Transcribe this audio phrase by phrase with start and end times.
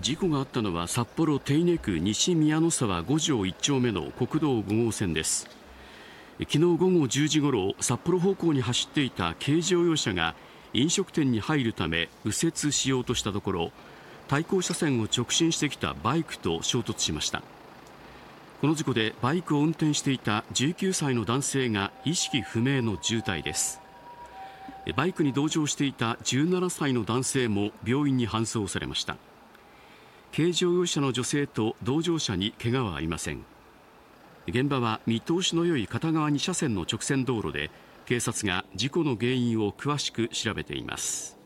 [0.00, 5.48] 事故があったのは札幌手稲区西宮の沢5条1丁目の国道5号線です。
[6.38, 10.36] 昨日午後10時ごろ札幌方向に走っていた軽乗用車が
[10.72, 13.72] 飲食店に入るため右折しようとしたところ
[14.28, 17.42] 対向車線を直進してきたバイクと衝突しました。
[18.60, 23.80] この事故でバイクを運転していた19歳の男性が意識不明の重体です。
[24.94, 29.16] バイクに同乗していた17歳の男性も病院に搬送されました。
[30.38, 33.44] 軽乗用車の女性と同乗者に怪我はありません。
[34.46, 37.72] 現場は見通しの良い片側2車線の直線道路で
[38.06, 41.37] 警察が事故の原因を詳しく調べています。